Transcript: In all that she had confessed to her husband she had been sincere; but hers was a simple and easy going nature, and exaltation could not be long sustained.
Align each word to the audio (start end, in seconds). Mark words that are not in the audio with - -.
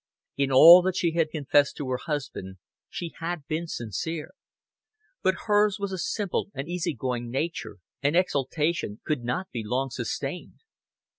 In 0.35 0.51
all 0.51 0.81
that 0.81 0.95
she 0.95 1.11
had 1.11 1.29
confessed 1.29 1.77
to 1.77 1.87
her 1.91 1.99
husband 2.03 2.57
she 2.89 3.13
had 3.19 3.45
been 3.45 3.67
sincere; 3.67 4.31
but 5.21 5.35
hers 5.45 5.77
was 5.77 5.91
a 5.91 5.99
simple 5.99 6.49
and 6.55 6.67
easy 6.67 6.95
going 6.95 7.29
nature, 7.29 7.77
and 8.01 8.17
exaltation 8.17 8.99
could 9.03 9.23
not 9.23 9.51
be 9.51 9.61
long 9.63 9.91
sustained. 9.91 10.61